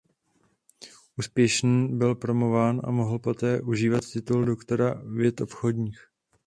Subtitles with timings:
[1.17, 5.99] Úspěšný byl promován a mohl poté užívat titul doktora věd obchodních.